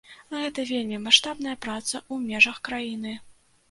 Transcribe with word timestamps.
Гэта 0.37 0.65
вельмі 0.71 0.97
маштабная 1.05 1.55
праца 1.69 1.95
ў 2.13 2.35
межах 2.35 2.57
краіны. 2.69 3.19